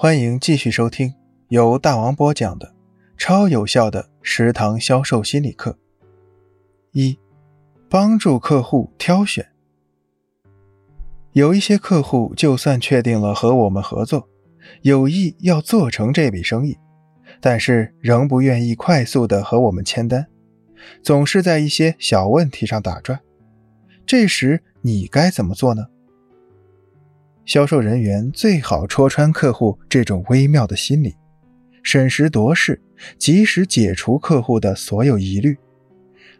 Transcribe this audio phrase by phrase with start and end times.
[0.00, 1.12] 欢迎继续收听
[1.48, 2.72] 由大王播讲的
[3.16, 5.76] 超有效的食堂销售心理课。
[6.92, 7.18] 一、
[7.88, 9.44] 帮助客户挑选。
[11.32, 14.28] 有一些客户就算确定了和我们合作，
[14.82, 16.78] 有意要做成这笔生意，
[17.40, 20.28] 但是仍不愿意快速的和我们签单，
[21.02, 23.18] 总是在一些小问题上打转。
[24.06, 25.86] 这时你该怎么做呢？
[27.48, 31.16] 销售人员最好戳穿客户这种微妙的心理，
[31.82, 32.78] 审时度势，
[33.16, 35.56] 及时解除客户的所有疑虑，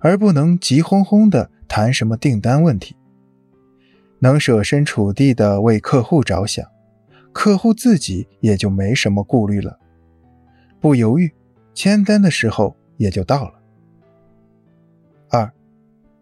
[0.00, 2.96] 而不能急哄哄地谈什么订单问题。
[4.18, 6.66] 能设身处地地为客户着想，
[7.32, 9.78] 客户自己也就没什么顾虑了，
[10.80, 11.32] 不犹豫，
[11.72, 13.54] 签单的时候也就到了。
[15.30, 15.52] 二，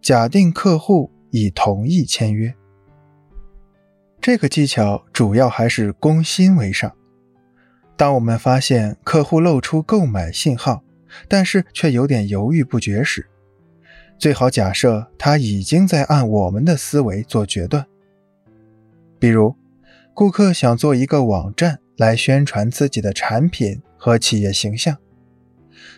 [0.00, 2.54] 假定客户已同意签约。
[4.28, 6.94] 这个技巧主要还是攻心为上。
[7.96, 10.82] 当我们发现客户露出购买信号，
[11.26, 13.26] 但是却有点犹豫不决时，
[14.18, 17.86] 最好假设他已经在按我们的思维做决断。
[19.18, 19.56] 比如，
[20.12, 24.94] 顾客想做一个网站来宣传自己的产品和企业形象，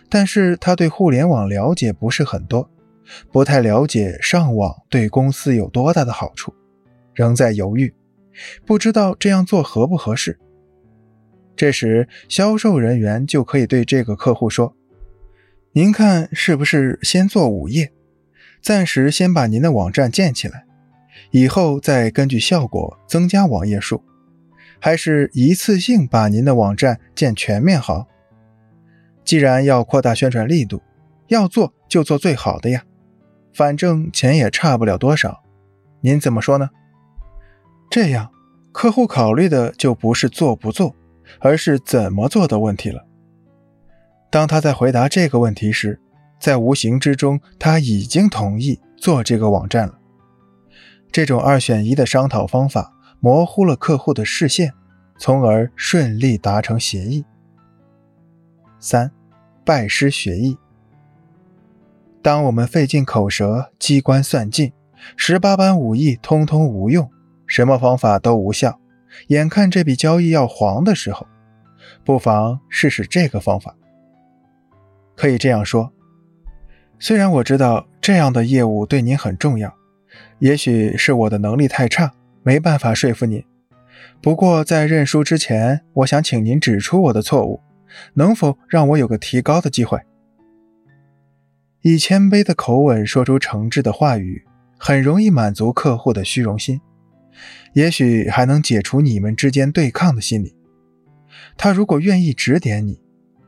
[0.07, 2.69] 但是他对互联网了解不是很多，
[3.29, 6.55] 不太了解上网对公司有多大的好处，
[7.13, 7.93] 仍在犹豫。
[8.65, 10.39] 不知道这样做合不合适。
[11.55, 14.75] 这时，销售人员就可以对这个客户说
[15.73, 17.91] ：“您看，是不是先做五页，
[18.61, 20.65] 暂时先把您的网站建起来，
[21.29, 24.03] 以后再根据效果增加网页数，
[24.79, 28.07] 还是一次性把您的网站建全面好？
[29.23, 30.81] 既然要扩大宣传力度，
[31.27, 32.83] 要做就做最好的呀，
[33.53, 35.43] 反正钱也差不了多少，
[36.01, 36.69] 您怎么说呢？”
[37.91, 38.31] 这样，
[38.71, 40.95] 客户考虑的就不是做不做，
[41.39, 43.05] 而是怎么做的问题了。
[44.29, 45.99] 当他在回答这个问题时，
[46.39, 49.99] 在无形之中，他已经同意做这个网站了。
[51.11, 54.71] 这种二选一的商讨方法模糊了客户的视线，
[55.17, 57.25] 从而顺利达成协议。
[58.79, 59.11] 三，
[59.65, 60.57] 拜师学艺。
[62.21, 64.71] 当我们费尽口舌，机关算尽，
[65.17, 67.11] 十八般武艺通通无用。
[67.51, 68.79] 什么方法都无效，
[69.27, 71.27] 眼看这笔交易要黄的时候，
[72.05, 73.75] 不妨试试这个方法。
[75.17, 75.91] 可以这样说：
[76.97, 79.75] 虽然我知道这样的业务对您很重要，
[80.39, 83.43] 也许是我的能力太差，没办法说服您。
[84.21, 87.59] 不过在认输之前，我想请您指出我的错误，
[88.13, 89.99] 能否让我有个提高的机会？
[91.81, 94.45] 以谦卑的口吻说出诚挚的话语，
[94.77, 96.79] 很容易满足客户的虚荣心。
[97.73, 100.55] 也许还能解除你们之间对抗的心理。
[101.57, 102.99] 他如果愿意指点你，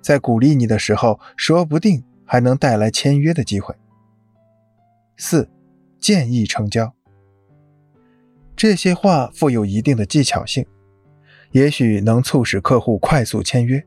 [0.01, 3.75] 在鼓励你的时候，说不定还能带来签约的机会。
[5.17, 5.49] 四，
[5.99, 6.93] 建议成交。
[8.55, 10.65] 这些话富有一定的技巧性，
[11.51, 13.83] 也许能促使客户快速签约。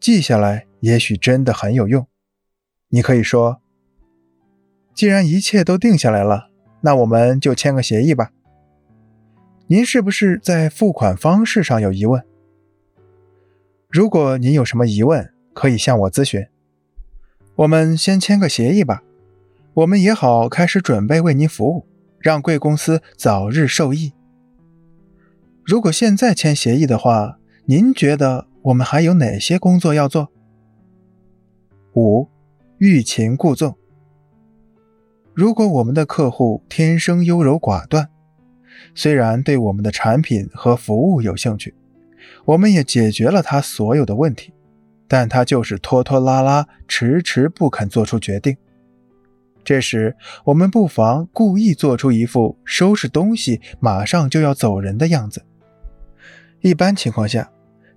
[0.00, 2.06] 记下来，也许真的很有用。
[2.90, 3.60] 你可以说
[4.94, 6.50] ：“既然一切都定下来了，
[6.82, 8.30] 那我们就签个协议吧。”
[9.70, 12.24] 您是不是在付款方式上有疑问？
[13.90, 16.46] 如果您有什么疑问，可以向我咨询。
[17.54, 19.02] 我们先签个协议吧，
[19.74, 21.86] 我们也好开始准备为您服务，
[22.18, 24.14] 让贵公司早日受益。
[25.66, 30.28] 如果现在签协议的话，您觉得我们还有哪些工作要做？
[31.94, 32.26] 五，
[32.78, 33.76] 欲擒故纵。
[35.34, 38.08] 如果我们的客户天生优柔寡断，
[38.94, 41.74] 虽然对我们的产品和服务有兴趣，
[42.44, 44.52] 我们也解决了他所有的问题，
[45.06, 48.56] 但他就是拖拖拉拉，迟迟不肯做出决定。
[49.64, 55.44] 这时，我们不妨故意做出一副收拾东西马上就要走人的样子。
[56.60, 57.50] 一般情况下，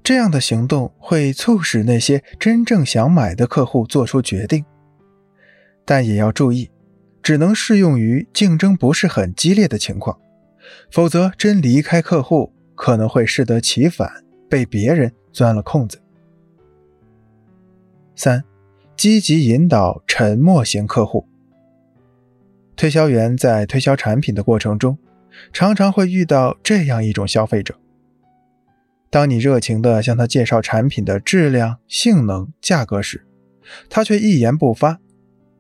[0.03, 4.65] 这样的行动会促使那些真正想买的客户做出决定，
[5.85, 6.69] 但也要注意，
[7.23, 10.19] 只能适用于竞争不是很激烈的情况。
[10.91, 16.01] 否则，真离开客户可能会适得其反，被别人钻了空子。
[18.15, 18.43] 三、
[18.95, 21.25] 积极引导沉默型客户。
[22.75, 24.97] 推销员在推销产品的过程中，
[25.53, 27.75] 常常会遇到这样一种消费者：
[29.09, 33.25] 当你热情地向他介绍产品的质量、性能、价格时，
[33.89, 34.99] 他却一言不发，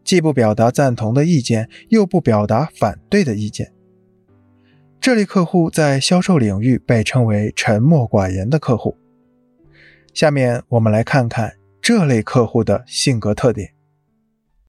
[0.03, 3.71] 既不表达赞同的意见，又不表达反对的意见。
[5.01, 8.95] 这类客户在销售领域被称为沉默寡言的客户。
[10.13, 11.51] 下面我们来看看
[11.81, 13.73] 这类客户的性格特点。